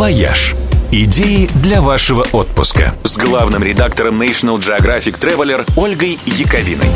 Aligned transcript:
«Вояж». 0.00 0.54
Идеи 0.92 1.46
для 1.56 1.82
вашего 1.82 2.24
отпуска 2.32 2.94
с 3.02 3.18
главным 3.18 3.62
редактором 3.62 4.22
National 4.22 4.58
Geographic 4.58 5.20
Traveler 5.20 5.70
Ольгой 5.76 6.18
Яковиной. 6.24 6.88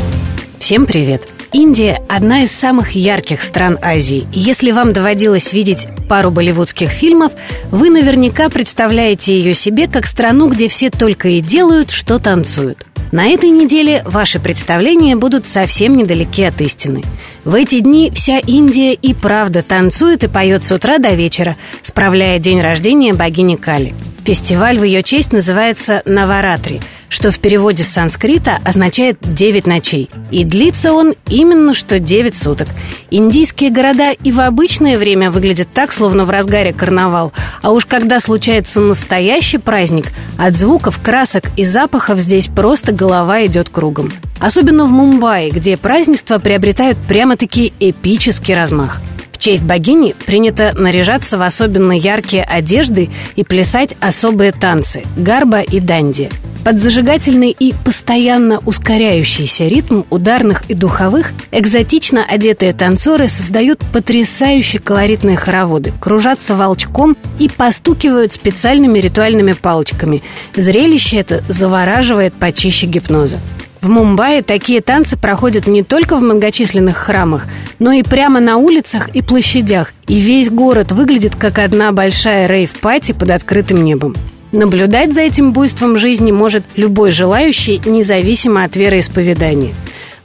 Всем 0.57 0.87
привет! 0.87 1.27
Индия– 1.53 2.01
одна 2.09 2.45
из 2.45 2.51
самых 2.51 2.93
ярких 2.93 3.43
стран 3.43 3.77
Азии. 3.79 4.27
Если 4.31 4.71
вам 4.71 4.91
доводилось 4.91 5.53
видеть 5.53 5.87
пару 6.09 6.31
болливудских 6.31 6.89
фильмов, 6.89 7.33
вы 7.69 7.91
наверняка 7.91 8.49
представляете 8.49 9.37
ее 9.37 9.53
себе 9.53 9.87
как 9.87 10.07
страну, 10.07 10.49
где 10.49 10.67
все 10.67 10.89
только 10.89 11.27
и 11.27 11.41
делают, 11.41 11.91
что 11.91 12.17
танцуют. 12.17 12.87
На 13.11 13.27
этой 13.27 13.49
неделе 13.49 14.01
ваши 14.05 14.39
представления 14.39 15.15
будут 15.15 15.45
совсем 15.45 15.95
недалеки 15.95 16.41
от 16.41 16.59
истины. 16.59 17.03
В 17.45 17.53
эти 17.53 17.79
дни 17.79 18.11
вся 18.11 18.39
Индия 18.39 18.93
и 18.93 19.13
правда 19.13 19.61
танцует 19.61 20.23
и 20.23 20.27
поет 20.27 20.65
с 20.65 20.71
утра 20.71 20.97
до 20.97 21.13
вечера, 21.13 21.55
справляя 21.83 22.39
день 22.39 22.59
рождения 22.59 23.13
богини 23.13 23.55
Кали. 23.55 23.93
Фестиваль 24.25 24.79
в 24.79 24.83
ее 24.83 25.03
честь 25.03 25.31
называется 25.31 26.01
«Наваратри», 26.05 26.81
что 27.07 27.29
в 27.29 27.37
переводе 27.37 27.83
с 27.83 27.89
санскрита 27.89 28.57
означает 28.65 29.19
«девять 29.21 29.67
ночей». 29.67 30.09
И 30.31 30.43
длится 30.43 30.93
он 30.93 31.13
именно 31.29 31.75
что 31.75 31.99
девять 31.99 32.35
суток. 32.35 32.67
Индийские 33.11 33.69
города 33.69 34.09
и 34.09 34.31
в 34.31 34.39
обычное 34.39 34.97
время 34.97 35.29
выглядят 35.29 35.67
так, 35.71 35.91
словно 35.91 36.25
в 36.25 36.31
разгаре 36.31 36.73
карнавал. 36.73 37.31
А 37.61 37.69
уж 37.69 37.85
когда 37.85 38.19
случается 38.19 38.81
настоящий 38.81 39.59
праздник, 39.59 40.07
от 40.39 40.55
звуков, 40.55 40.99
красок 40.99 41.51
и 41.55 41.65
запахов 41.65 42.17
здесь 42.19 42.47
просто 42.47 42.91
голова 42.91 43.45
идет 43.45 43.69
кругом. 43.69 44.11
Особенно 44.39 44.85
в 44.85 44.91
Мумбаи, 44.91 45.49
где 45.49 45.77
празднества 45.77 46.39
приобретают 46.39 46.97
прямо-таки 47.35 47.73
эпический 47.79 48.55
размах– 48.55 49.01
честь 49.37 49.61
богини 49.61 50.15
принято 50.25 50.73
наряжаться 50.73 51.37
в 51.37 51.41
особенно 51.41 51.91
яркие 51.91 52.43
одежды 52.43 53.09
и 53.35 53.43
плясать 53.43 53.95
особые 53.99 54.53
танцы– 54.53 55.03
гарба 55.17 55.61
и 55.61 55.79
данди. 55.81 56.29
Под 56.63 56.79
зажигательный 56.79 57.51
и 57.51 57.75
постоянно 57.83 58.59
ускоряющийся 58.65 59.67
ритм 59.67 60.03
ударных 60.09 60.63
и 60.67 60.73
духовых 60.73 61.33
экзотично 61.51 62.25
одетые 62.25 62.73
танцоры 62.73 63.27
создают 63.27 63.79
потрясающе 63.93 64.79
колоритные 64.79 65.35
хороводы, 65.35 65.93
кружатся 65.99 66.55
волчком 66.55 67.17
и 67.37 67.49
постукивают 67.49 68.33
специальными 68.33 68.97
ритуальными 68.97 69.53
палочками. 69.53 70.23
Зрелище 70.55 71.17
это 71.17 71.43
завораживает 71.49 72.33
почище 72.33 72.87
гипноза. 72.87 73.39
В 73.85 73.89
Мумбаи 73.89 74.41
такие 74.41 74.81
танцы 74.81 75.15
проходят 75.15 75.67
не 75.67 75.83
только 75.83 76.15
в 76.15 76.21
многочисленных 76.21 76.97
храмах, 76.97 77.45
но 77.77 77.91
и 77.91 78.01
прямо 78.01 78.39
на 78.39 78.57
улицах 78.57 79.09
и 79.09 79.21
площадях. 79.21 79.93
И 80.07 80.19
весь 80.19 80.49
город 80.49 80.91
выглядит 80.91 81.35
как 81.35 81.59
одна 81.59 81.91
большая 81.91 82.47
рейв-пати 82.47 83.11
под 83.11 83.29
открытым 83.29 83.83
небом. 83.83 84.15
Наблюдать 84.51 85.13
за 85.13 85.21
этим 85.21 85.53
буйством 85.53 85.99
жизни 85.99 86.31
может 86.31 86.63
любой 86.75 87.11
желающий, 87.11 87.79
независимо 87.85 88.63
от 88.63 88.75
вероисповедания. 88.75 89.75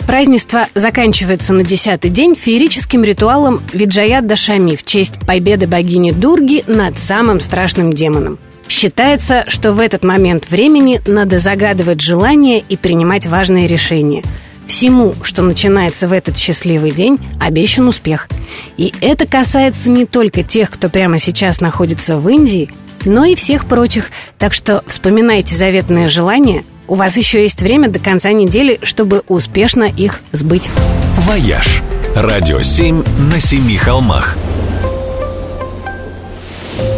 Празднество 0.07 0.67
заканчивается 0.75 1.53
на 1.53 1.63
десятый 1.63 2.11
день 2.11 2.35
феерическим 2.35 3.05
ритуалом 3.05 3.61
Виджаят 3.75 4.27
Дашами 4.27 4.75
в 4.75 4.85
честь 4.85 5.21
победы 5.27 5.67
богини 5.67 6.13
Дурги 6.13 6.65
над 6.67 6.99
самым 6.99 7.41
страшным 7.41 7.93
демоном– 7.93 8.39
Считается, 8.71 9.43
что 9.49 9.73
в 9.73 9.81
этот 9.81 10.05
момент 10.05 10.49
времени 10.49 11.03
надо 11.05 11.41
загадывать 11.41 12.01
желания 12.01 12.61
и 12.61 12.77
принимать 12.77 13.27
важные 13.27 13.67
решения. 13.67 14.23
Всему, 14.65 15.13
что 15.23 15.43
начинается 15.43 16.07
в 16.07 16.13
этот 16.13 16.39
счастливый 16.39 16.93
день, 16.93 17.19
обещан 17.41 17.89
успех. 17.89 18.29
И 18.77 18.95
это 19.01 19.27
касается 19.27 19.91
не 19.91 20.07
только 20.07 20.45
тех, 20.45 20.71
кто 20.71 20.89
прямо 20.89 21.19
сейчас 21.19 21.61
находится 21.61 22.17
в 22.17 22.29
Индии, 22.29 22.71
но 23.05 23.25
и 23.25 23.35
всех 23.35 23.67
прочих. 23.67 24.13
Так 24.39 24.55
что 24.55 24.85
вспоминайте 24.87 25.57
заветные 25.57 26.09
желания. 26.09 26.63
У 26.87 26.95
вас 26.95 27.17
еще 27.17 27.43
есть 27.43 27.63
время 27.63 27.89
до 27.89 27.99
конца 27.99 28.31
недели, 28.31 28.79
чтобы 28.85 29.25
успешно 29.27 29.83
их 29.83 30.21
сбыть. 30.31 30.71
«Вояж»– 31.19 31.83
радио 32.15 32.63
7 32.63 33.03
на 33.33 33.41
семи 33.41 33.77
холмах. 33.77 34.37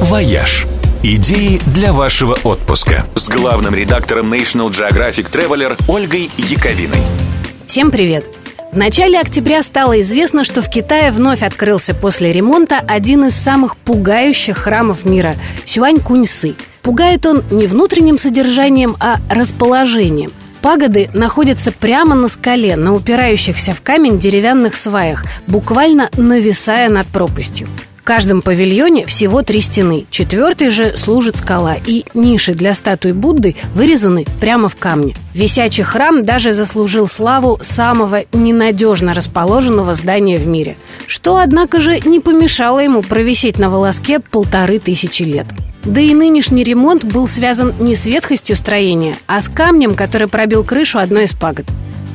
«Вояж» 0.02 0.66
Идеи 1.04 1.60
для 1.74 1.92
вашего 1.92 2.38
отпуска 2.44 3.04
с 3.16 3.28
главным 3.28 3.74
редактором 3.74 4.32
National 4.32 4.70
Geographic 4.70 5.32
Traveler 5.32 5.76
Ольгой 5.88 6.30
Яковиной. 6.38 7.02
Всем 7.66 7.90
привет! 7.90 8.24
В 8.70 8.76
начале 8.76 9.18
октября 9.18 9.64
стало 9.64 10.00
известно, 10.00 10.44
что 10.44 10.62
в 10.62 10.70
Китае 10.70 11.10
вновь 11.10 11.42
открылся 11.42 11.92
после 11.92 12.30
ремонта 12.30 12.78
один 12.78 13.24
из 13.24 13.34
самых 13.34 13.76
пугающих 13.78 14.56
храмов 14.56 15.04
мира– 15.04 15.34
Сюань-Куньсы. 15.66 16.54
Пугает 16.82 17.26
он 17.26 17.42
не 17.50 17.66
внутренним 17.66 18.16
содержанием, 18.16 18.96
а 19.00 19.16
расположением. 19.28 20.30
Пагоды 20.60 21.10
находятся 21.12 21.72
прямо 21.72 22.14
на 22.14 22.28
скале, 22.28 22.76
на 22.76 22.94
упирающихся 22.94 23.74
в 23.74 23.82
камень 23.82 24.20
деревянных 24.20 24.76
сваях, 24.76 25.24
буквально 25.48 26.10
нависая 26.16 26.88
над 26.88 27.08
пропастью. 27.08 27.66
В 28.02 28.04
каждом 28.04 28.42
павильоне 28.42 29.06
всего 29.06 29.42
три 29.42 29.60
стены. 29.60 30.06
Четвертой 30.10 30.70
же 30.70 30.98
служит 30.98 31.36
скала, 31.36 31.76
и 31.86 32.04
ниши 32.14 32.52
для 32.52 32.74
статуи 32.74 33.12
Будды 33.12 33.54
вырезаны 33.76 34.26
прямо 34.40 34.68
в 34.68 34.74
камне. 34.74 35.14
Висячий 35.34 35.84
храм 35.84 36.24
даже 36.24 36.52
заслужил 36.52 37.06
славу 37.06 37.60
самого 37.62 38.24
ненадежно 38.32 39.14
расположенного 39.14 39.94
здания 39.94 40.38
в 40.38 40.48
мире, 40.48 40.76
что, 41.06 41.36
однако 41.36 41.80
же, 41.80 42.00
не 42.00 42.18
помешало 42.18 42.80
ему 42.80 43.02
провисеть 43.02 43.60
на 43.60 43.70
волоске 43.70 44.18
полторы 44.18 44.80
тысячи 44.80 45.22
лет. 45.22 45.46
Да 45.84 46.00
и 46.00 46.12
нынешний 46.12 46.64
ремонт 46.64 47.04
был 47.04 47.28
связан 47.28 47.72
не 47.78 47.94
с 47.94 48.06
ветхостью 48.06 48.56
строения, 48.56 49.14
а 49.28 49.40
с 49.40 49.48
камнем, 49.48 49.94
который 49.94 50.26
пробил 50.26 50.64
крышу 50.64 50.98
одной 50.98 51.26
из 51.26 51.34
пагод. 51.34 51.66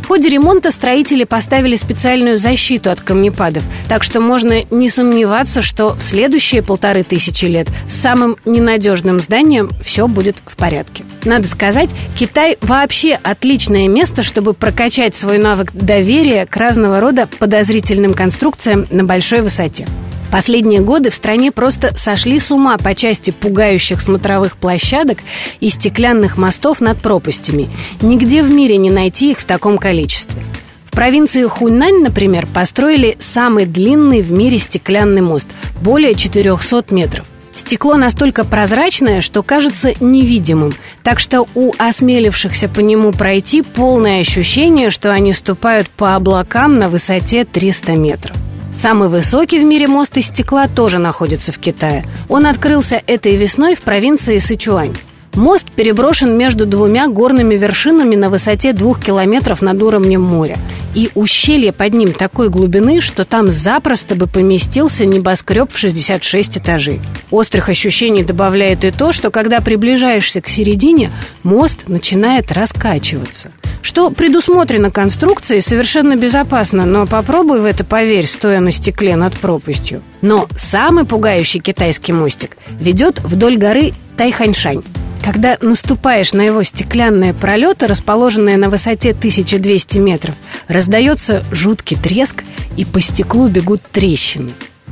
В 0.08 0.10
ходе 0.10 0.30
ремонта 0.30 0.72
строители 0.72 1.26
поставили 1.26 1.76
специальную 1.76 2.38
защиту 2.38 2.92
от 2.92 3.02
камнепадов, 3.02 3.64
так 3.90 4.06
что 4.06 4.22
можно 4.22 4.64
не 4.72 4.90
сомневаться, 4.90 5.62
что 5.62 5.96
в 5.96 6.02
следующие 6.02 6.64
полторы 6.64 7.04
тысячи 7.04 7.44
лет 7.44 7.68
с 7.90 7.96
самым 7.96 8.38
ненадежным 8.46 9.20
зданием 9.20 9.70
все 9.84 10.08
будет 10.08 10.38
в 10.46 10.56
порядке. 10.56 11.04
Надо 11.26 11.50
сказать, 11.50 11.90
Китай 12.16 12.58
вообще 12.62 13.20
отличное 13.22 13.90
место, 13.90 14.24
чтобы 14.24 14.54
прокачать 14.54 15.14
свой 15.14 15.40
навык 15.40 15.74
доверия 15.74 16.46
к 16.46 16.56
разного 16.56 17.02
рода 17.02 17.28
подозрительным 17.40 18.14
конструкциям 18.14 18.88
на 18.90 19.04
большой 19.04 19.42
высоте. 19.42 19.88
Последние 20.38 20.82
годы 20.82 21.10
в 21.10 21.16
стране 21.16 21.52
просто 21.52 21.98
сошли 21.98 22.40
с 22.40 22.52
ума 22.52 22.78
по 22.78 22.94
части 22.94 23.32
пугающих 23.32 24.00
смотровых 24.00 24.58
площадок 24.58 25.18
и 25.62 25.72
стеклянных 25.72 26.38
мостов 26.38 26.80
над 26.80 27.00
пропастями. 27.00 27.68
Нигде 28.02 28.44
в 28.44 28.52
мире 28.52 28.78
не 28.78 28.92
найти 28.92 29.32
их 29.32 29.40
в 29.40 29.46
таком 29.46 29.80
количестве. 29.80 30.44
В 30.86 30.92
провинции 30.92 31.42
Хуньнань, 31.42 32.04
например, 32.04 32.46
построили 32.46 33.18
самый 33.20 33.66
длинный 33.66 34.22
в 34.22 34.32
мире 34.32 34.60
стеклянный 34.60 35.22
мост– 35.22 35.48
более 35.82 36.14
400 36.14 36.94
метров. 36.94 37.26
Стекло 37.56 37.96
настолько 37.96 38.44
прозрачное, 38.44 39.22
что 39.22 39.42
кажется 39.42 39.94
невидимым, 40.00 40.76
так 41.02 41.20
что 41.20 41.48
у 41.56 41.74
осмелившихся 41.80 42.70
по 42.70 42.82
нему 42.82 43.12
пройти 43.12 43.64
полное 43.64 44.22
ощущение, 44.22 44.92
что 44.92 45.12
они 45.12 45.34
ступают 45.34 45.90
по 45.90 46.14
облакам 46.14 46.78
на 46.78 46.90
высоте 46.90 47.44
300 47.44 47.94
метров. 47.94 48.38
Самый 48.78 49.10
высокий 49.10 49.60
в 49.60 49.64
мире 49.64 49.88
мост 49.88 50.16
из 50.18 50.28
стекла 50.28 50.68
тоже 50.68 51.00
находится 51.00 51.52
в 51.52 51.58
Китае. 51.58 52.06
Он 52.30 52.46
открылся 52.46 53.02
этой 53.08 53.36
весной 53.36 53.74
в 53.74 53.82
провинции 53.82 54.38
Сычуань. 54.38 54.96
Мост 55.34 55.66
переброшен 55.72 56.38
между 56.38 56.68
двумя 56.68 57.08
горными 57.08 57.56
вершинами 57.56 58.16
на 58.16 58.30
высоте 58.30 58.74
двух 58.74 59.04
километров 59.04 59.64
над 59.64 59.82
уровнем 59.82 60.22
моря. 60.22 60.58
И 60.98 61.12
ущелье 61.14 61.74
под 61.74 61.94
ним 61.94 62.12
такой 62.12 62.50
глубины, 62.50 63.02
что 63.02 63.24
там 63.24 63.52
запросто 63.52 64.16
бы 64.16 64.26
поместился 64.26 65.06
небоскреб 65.06 65.72
в 65.72 65.78
66 65.78 66.58
этажей. 66.58 67.02
Острых 67.30 67.70
ощущений 67.70 68.24
добавляет 68.24 68.84
и 68.84 68.90
то, 68.90 69.14
что 69.14 69.30
когда 69.30 69.62
приближаешься 69.62 70.42
к 70.42 70.50
середине, 70.50 71.12
мост 71.44 71.88
начинает 71.88 72.52
раскачиваться. 72.52 73.52
Что 73.84 74.10
предусмотрено 74.10 74.90
конструкцией 74.90 75.62
совершенно 75.62 76.16
безопасно, 76.16 76.88
но 76.88 77.06
попробуй 77.06 77.62
в 77.62 77.66
это 77.66 77.84
поверь, 77.86 78.26
стоя 78.26 78.60
на 78.60 78.72
стекле 78.72 79.16
над 79.16 79.38
пропастью. 79.38 80.02
Но 80.24 80.48
самый 80.58 81.06
пугающий 81.06 81.60
китайский 81.60 82.14
мостик 82.14 82.58
ведет 82.80 83.20
вдоль 83.20 83.58
горы 83.58 83.94
Тайханьшань. 84.18 84.82
Когда 85.28 85.58
наступаешь 85.60 86.32
на 86.32 86.40
его 86.40 86.64
стеклянные 86.64 87.34
пролеты, 87.34 87.88
расположенные 87.88 88.56
на 88.56 88.70
высоте 88.70 89.10
1200 89.10 89.98
метров, 89.98 90.36
раздается 90.70 91.44
жуткий 91.52 91.98
треск, 91.98 92.46
и 92.78 92.86
по 92.86 93.02
стеклу 93.02 93.50
бегут 93.50 93.82
трещины. 93.92 94.52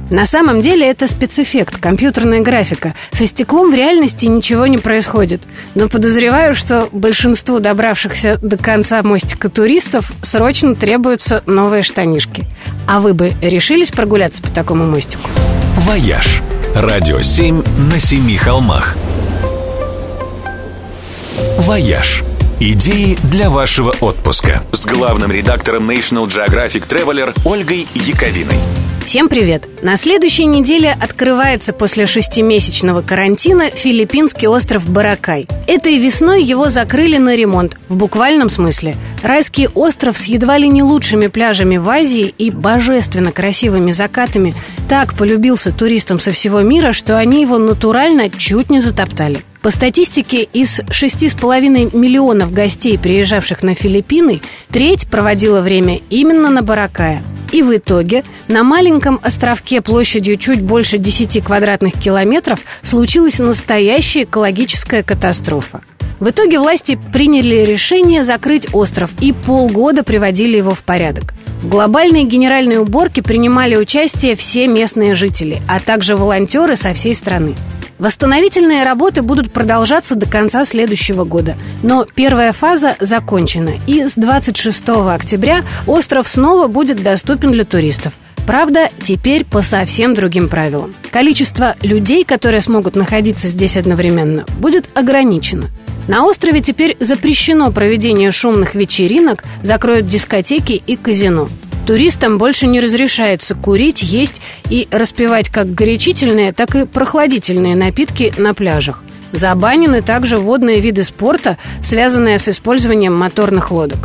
На 0.10 0.26
самом 0.26 0.62
деле 0.62 0.90
это 0.90 1.08
спецэффект, 1.08 1.78
компьютерная 1.78 2.42
графика. 2.42 2.96
Со 3.14 3.26
стеклом 3.26 3.72
в 3.72 3.76
реальности 3.76 4.26
ничего 4.26 4.68
не 4.68 4.78
происходит. 4.78 5.42
Но 5.74 5.88
подозреваю, 5.88 6.54
что 6.54 6.90
большинству 6.92 7.60
добравшихся 7.60 8.38
до 8.42 8.58
конца 8.58 9.02
мостика 9.04 9.48
туристов 9.48 10.12
срочно 10.22 10.76
требуются 10.76 11.44
новые 11.46 11.82
штанишки. 11.82 12.46
А 12.90 13.00
вы 13.00 13.14
бы 13.14 13.32
решились 13.42 13.92
прогуляться 13.92 14.44
по 14.44 14.50
такому 14.50 14.86
мостику? 14.86 15.30
«Вояж» 15.78 16.42
Радио 16.76 17.22
7 17.22 17.64
на 17.90 18.00
семи 18.02 18.36
холмах». 18.36 18.98
«Вояж». 21.65 22.23
Идеи 22.59 23.17
для 23.23 23.50
вашего 23.50 23.89
отпуска 24.00 24.63
с 24.71 24.85
главным 24.85 25.31
редактором 25.31 25.89
National 25.89 26.27
Geographic 26.27 26.88
Traveler 26.88 27.35
Ольгой 27.44 27.88
Яковиной. 27.95 28.59
Всем 29.03 29.29
привет! 29.29 29.67
На 29.81 29.97
следующей 29.97 30.45
неделе 30.45 30.91
открывается 30.91 31.73
после 31.73 32.06
шестимесячного 32.06 33.01
карантина 33.01 33.71
филиппинский 33.71 34.47
остров 34.47 34.88
Боракай. 34.88 35.48
Этой 35.65 35.97
весной 35.97 36.44
его 36.44 36.69
закрыли 36.69 37.17
на 37.17 37.35
ремонт, 37.35 37.77
в 37.89 37.97
буквальном 37.97 38.50
смысле. 38.50 38.95
Райский 39.23 39.67
остров 39.73 40.19
с 40.19 40.25
едва 40.25 40.59
ли 40.59 40.67
не 40.67 40.83
лучшими 40.83 41.27
пляжами 41.27 41.77
в 41.77 41.89
Азии 41.89 42.31
и 42.38 42.51
божественно 42.51 43.31
красивыми 43.31 43.91
закатами 43.91 44.53
так 44.88 45.15
полюбился 45.15 45.71
туристам 45.71 46.19
со 46.19 46.31
всего 46.31 46.62
мира, 46.62 46.91
что 46.91 47.17
они 47.17 47.41
его 47.41 47.57
натурально 47.57 48.29
чуть 48.29 48.69
не 48.69 48.81
затоптали. 48.81 49.44
По 49.65 49.71
статистике, 49.71 50.44
из 50.44 50.79
6,5 50.79 51.97
миллионов 51.97 52.53
гостей, 52.53 53.00
приезжавших 53.00 53.63
на 53.63 53.73
Филиппины, 53.73 54.39
треть 54.69 55.07
проводила 55.07 55.62
время 55.62 56.01
именно 56.12 56.51
на 56.51 56.62
Баракая. 56.62 57.23
И 57.51 57.63
в 57.63 57.75
итоге 57.75 58.23
на 58.47 58.63
маленьком 58.63 59.19
островке 59.23 59.81
площадью 59.81 60.38
чуть 60.38 60.62
больше 60.62 61.00
10 61.00 61.44
квадратных 61.44 61.94
километров 61.94 62.59
случилась 62.83 63.39
настоящая 63.39 64.25
экологическая 64.25 65.01
катастрофа. 65.01 65.81
В 66.19 66.29
итоге 66.29 66.59
власти 66.59 67.00
приняли 67.12 67.65
решение 67.65 68.23
закрыть 68.23 68.67
остров 68.71 69.09
и 69.19 69.33
полгода 69.33 70.03
приводили 70.03 70.57
его 70.57 70.75
в 70.75 70.83
порядок. 70.83 71.33
В 71.63 71.69
глобальной 71.69 72.25
генеральной 72.25 72.77
уборке 72.77 73.23
принимали 73.23 73.75
участие 73.75 74.35
все 74.35 74.67
местные 74.67 75.15
жители, 75.15 75.57
а 75.67 75.79
также 75.79 76.15
волонтеры 76.15 76.75
со 76.75 76.94
всей 76.94 77.15
страны. 77.15 77.56
Восстановительные 77.97 78.83
работы 78.83 79.21
будут 79.21 79.51
продолжаться 79.51 80.15
до 80.15 80.25
конца 80.25 80.65
следующего 80.65 81.24
года, 81.24 81.56
но 81.81 82.06
первая 82.06 82.51
фаза 82.51 82.95
закончена, 83.00 83.71
и 83.88 84.07
с 84.07 84.15
26 84.15 84.89
октября 84.89 85.63
остров 85.88 86.27
снова 86.27 86.68
будет 86.68 87.01
доступен 87.01 87.51
для 87.51 87.63
туристов. 87.63 88.13
Правда, 88.45 88.89
теперь 89.01 89.45
по 89.45 89.62
совсем 89.62 90.13
другим 90.13 90.50
правилам. 90.50 90.94
Количество 91.09 91.75
людей, 91.81 92.24
которые 92.24 92.62
смогут 92.62 92.95
находиться 92.95 93.47
здесь 93.47 93.77
одновременно, 93.77 94.45
будет 94.59 94.89
ограничено. 94.94 95.69
На 96.07 96.25
острове 96.25 96.62
теперь 96.62 96.98
запрещено 97.00 97.71
проведение 97.71 98.30
шумных 98.30 98.75
вечеринок, 98.75 99.44
закроют 99.63 100.07
дискотеки 100.07 100.74
и 100.86 100.95
казино. 100.95 101.50
Туристам 101.86 102.40
больше 102.40 102.66
не 102.66 102.80
разрешается 102.80 103.54
курить, 103.54 104.02
есть 104.02 104.42
и 104.70 104.88
распивать 104.92 105.50
как 105.50 105.74
горячительные, 105.74 106.52
так 106.52 106.76
и 106.76 106.86
прохладительные 106.86 107.76
напитки 107.76 108.34
на 108.38 108.54
пляжах. 108.54 109.04
Забанены 109.32 110.02
также 110.02 110.38
водные 110.38 110.80
виды 110.80 111.04
спорта, 111.04 111.58
связанные 111.82 112.40
с 112.40 112.50
использованием 112.50 113.14
моторных 113.14 113.72
лодок. 113.72 114.00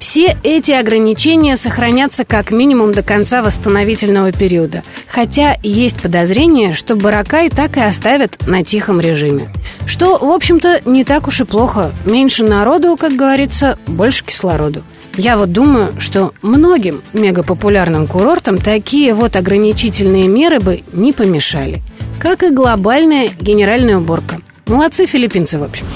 Все 0.00 0.34
эти 0.42 0.70
ограничения 0.70 1.58
сохранятся 1.58 2.24
как 2.24 2.50
минимум 2.50 2.92
до 2.92 3.02
конца 3.02 3.42
восстановительного 3.42 4.32
периода, 4.32 4.82
хотя 5.06 5.56
есть 5.62 6.00
подозрение, 6.00 6.72
что 6.72 6.96
Баракай 6.96 7.50
так 7.50 7.76
и 7.76 7.80
оставят 7.80 8.38
на 8.46 8.64
тихом 8.64 8.98
режиме. 8.98 9.52
Что, 9.86 10.16
в 10.16 10.30
общем-то, 10.30 10.80
не 10.86 11.04
так 11.04 11.28
уж 11.28 11.42
и 11.42 11.44
плохо. 11.44 11.92
Меньше 12.06 12.44
народу, 12.44 12.96
как 12.96 13.14
говорится, 13.14 13.78
больше 13.86 14.24
кислороду. 14.24 14.82
Я 15.16 15.36
вот 15.36 15.52
думаю, 15.52 15.94
что 15.98 16.32
многим 16.42 17.02
мегапопулярным 17.12 18.06
курортам 18.06 18.58
такие 18.58 19.12
вот 19.14 19.36
ограничительные 19.36 20.28
меры 20.28 20.60
бы 20.60 20.82
не 20.92 21.12
помешали. 21.12 21.82
Как 22.18 22.42
и 22.42 22.50
глобальная 22.50 23.28
генеральная 23.40 23.98
уборка. 23.98 24.36
Молодцы 24.66 25.06
филиппинцы, 25.06 25.58
в 25.58 25.64
общем. 25.64 25.86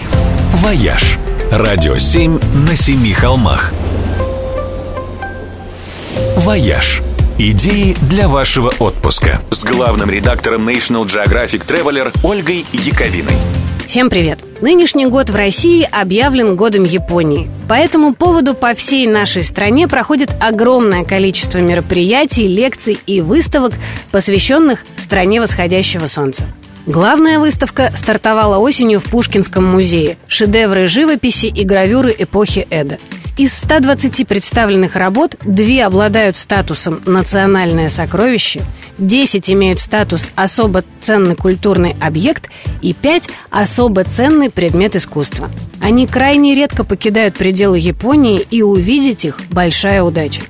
«Вояж». 0.55 1.19
Радио 1.50 1.99
7 1.99 2.40
на 2.69 2.76
семи 2.76 3.12
холмах. 3.12 3.72
«Вояж». 6.37 7.02
Идеи 7.38 7.96
для 8.08 8.28
вашего 8.28 8.72
отпуска 8.78 9.40
с 9.50 9.64
главным 9.64 10.08
редактором 10.08 10.69
National 10.69 11.05
Geographic 11.05 11.66
Traveler 11.66 12.16
Ольгой 12.22 12.64
Яковиной. 12.72 13.37
Всем 13.87 14.09
привет! 14.09 14.43
Нынешний 14.63 15.07
год 15.07 15.29
в 15.29 15.37
России 15.37 15.87
объявлен 15.93 16.57
годом 16.57 16.85
Японии. 16.85 17.51
По 17.69 17.75
этому 17.75 18.15
поводу 18.15 18.55
по 18.55 18.75
всей 18.75 19.07
нашей 19.07 19.45
стране 19.45 19.87
проходит 19.89 20.31
огромное 20.41 21.05
количество 21.05 21.59
мероприятий, 21.59 22.49
лекций 22.49 22.99
и 23.07 23.21
выставок, 23.21 23.75
посвященных 24.11 24.85
стране 24.97 25.41
восходящего 25.41 26.07
солнца. 26.07 26.45
Главная 26.87 27.39
выставка 27.39 27.93
стартовала 27.95 28.59
осенью 28.59 29.01
в 29.01 29.05
Пушкинском 29.05 29.65
музее 29.65 30.17
«Шедевры 30.27 30.87
живописи 30.87 31.47
и 31.47 31.65
гравюры 31.65 32.15
эпохи 32.19 32.67
Эда». 32.71 32.99
Из 33.37 33.53
120 33.59 34.27
представленных 34.27 34.97
работ 34.97 35.37
две 35.43 35.85
обладают 35.85 36.37
статусом 36.37 37.01
«национальное 37.05 37.89
сокровище», 37.89 38.63
10 38.99 39.50
имеют 39.50 39.81
статус 39.81 40.29
«особо 40.35 40.85
ценный 41.00 41.35
культурный 41.35 41.96
объект» 42.00 42.50
и 42.81 42.93
5 42.93 43.29
«особо 43.50 44.05
ценный 44.05 44.50
предмет 44.50 44.96
искусства». 44.96 45.50
Они 45.81 46.06
крайне 46.06 46.55
редко 46.55 46.85
покидают 46.85 47.37
пределы 47.37 47.79
Японии, 47.79 48.41
и 48.50 48.62
увидеть 48.62 49.25
их– 49.25 49.38
большая 49.50 50.02
удача. 50.02 50.43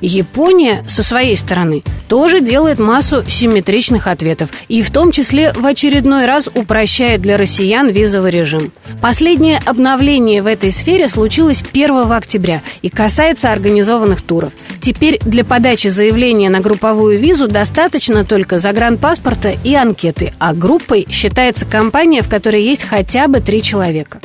Япония, 0.00 0.84
со 0.88 1.02
своей 1.02 1.36
стороны, 1.36 1.82
тоже 2.08 2.40
делает 2.40 2.78
массу 2.78 3.24
симметричных 3.28 4.06
ответов 4.06 4.50
и 4.68 4.82
в 4.82 4.90
том 4.90 5.12
числе 5.12 5.52
в 5.52 5.64
очередной 5.66 6.26
раз 6.26 6.48
упрощает 6.54 7.20
для 7.20 7.36
россиян 7.36 7.88
визовый 7.88 8.30
режим. 8.30 8.72
Последнее 9.00 9.60
обновление 9.64 10.42
в 10.42 10.46
этой 10.46 10.72
сфере 10.72 11.08
случилось 11.08 11.62
1 11.72 12.10
октября 12.12 12.62
и 12.82 12.88
касается 12.88 13.52
организованных 13.52 14.22
туров. 14.22 14.52
Теперь 14.80 15.18
для 15.20 15.44
подачи 15.44 15.88
заявления 15.88 16.50
на 16.50 16.60
групповую 16.60 17.18
визу 17.18 17.48
достаточно 17.48 18.24
только 18.24 18.58
загранпаспорта 18.58 19.50
и 19.64 19.74
анкеты, 19.74 20.32
а 20.38 20.54
группой 20.54 21.06
считается 21.10 21.66
компания, 21.66 22.22
в 22.22 22.28
которой 22.28 22.62
есть 22.62 22.84
хотя 22.84 23.28
бы 23.28 23.40
три 23.40 23.62
человека. 23.62 24.20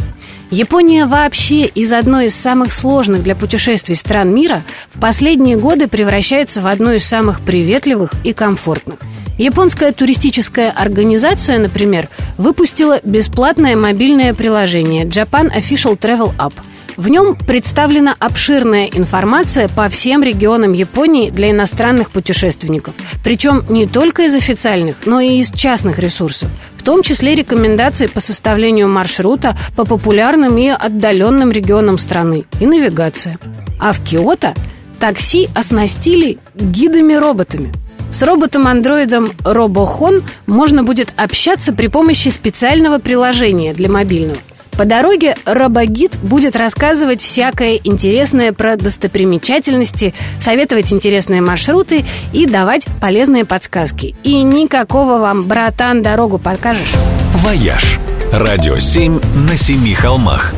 Япония 0.54 1.08
вообще 1.08 1.66
из 1.66 1.92
одной 1.94 2.28
из 2.28 2.36
самых 2.36 2.74
сложных 2.74 3.24
для 3.24 3.34
путешествий 3.36 3.96
стран 3.96 4.32
мира 4.32 4.62
в 4.94 5.00
последние 5.00 5.58
годы 5.58 5.88
превращается 5.88 6.62
в 6.62 6.68
одну 6.68 6.92
из 6.92 7.04
самых 7.04 7.42
приветливых 7.42 8.12
и 8.24 8.34
комфортных. 8.34 9.00
Японская 9.40 9.92
туристическая 9.94 10.70
организация, 10.70 11.58
например, 11.58 12.08
выпустила 12.38 13.00
бесплатное 13.04 13.76
мобильное 13.76 14.36
приложение 14.36 15.06
Japan 15.06 15.52
Official 15.52 15.98
Travel 15.98 16.36
App– 16.38 16.54
в 16.98 17.10
нем 17.10 17.36
представлена 17.36 18.16
обширная 18.20 18.86
информация 18.86 19.68
по 19.68 19.90
всем 19.90 20.24
регионам 20.24 20.74
Японии 20.74 21.30
для 21.30 21.52
иностранных 21.52 22.12
путешественников. 22.12 22.94
Причем 23.24 23.66
не 23.70 23.88
только 23.88 24.24
из 24.24 24.36
официальных, 24.36 24.98
но 25.06 25.20
и 25.20 25.40
из 25.40 25.52
частных 25.52 26.00
ресурсов. 26.00 26.50
В 26.76 26.84
том 26.84 27.02
числе 27.02 27.36
рекомендации 27.36 28.08
по 28.08 28.20
составлению 28.20 28.90
маршрута 28.90 29.58
по 29.76 29.86
популярным 29.86 30.58
и 30.58 30.68
отдаленным 30.68 31.52
регионам 31.52 31.98
страны 31.98 32.46
и 32.60 32.66
навигация. 32.66 33.40
А 33.80 33.94
в 33.94 34.04
Киото 34.04 34.54
такси 35.00 35.50
оснастили 35.56 36.40
гидами-роботами. 36.56 37.72
С 38.12 38.22
роботом-андроидом 38.22 39.32
RoboHon 39.44 40.24
можно 40.46 40.84
будет 40.84 41.14
общаться 41.16 41.74
при 41.74 41.88
помощи 41.88 42.30
специального 42.30 43.00
приложения 43.00 43.74
для 43.74 43.90
мобильного– 43.90 44.38
по 44.74 44.86
дороге 44.86 45.36
Робогид 45.46 46.18
будет 46.22 46.56
рассказывать 46.56 47.22
всякое 47.22 47.80
интересное 47.84 48.54
про 48.54 48.76
достопримечательности, 48.76 50.14
советовать 50.40 50.92
интересные 50.92 51.42
маршруты 51.42 52.06
и 52.34 52.46
давать 52.46 52.88
полезные 53.02 53.46
подсказки. 53.46 54.16
И 54.24 54.42
никакого 54.44 55.20
вам, 55.20 55.44
братан, 55.44 56.02
дорогу 56.02 56.38
покажешь. 56.38 56.94
«Вояж». 57.36 58.00
Радио 58.32 58.80
7 58.80 59.20
на 59.48 59.58
семи 59.58 59.94
холмах. 59.94 60.54